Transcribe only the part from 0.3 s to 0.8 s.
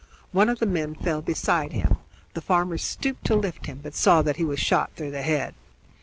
One of the